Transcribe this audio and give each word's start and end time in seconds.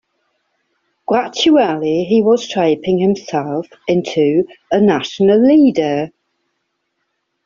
Gradually, 1.05 2.05
he 2.05 2.23
was 2.23 2.43
shaping 2.43 2.97
himself 2.97 3.67
into 3.87 4.47
a 4.71 4.81
national 4.81 5.37
leader. 5.47 6.09